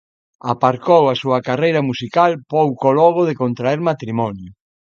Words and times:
Aparcou 0.53 1.03
a 1.07 1.15
súa 1.21 1.39
carreira 1.47 1.81
musical 1.89 2.31
pouco 2.53 2.87
logo 2.99 3.21
de 3.29 3.37
contraer 3.41 3.79
matrimonio. 3.89 4.49